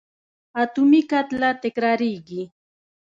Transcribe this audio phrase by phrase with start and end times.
[0.61, 2.43] اتومي کتله تکرارېږي.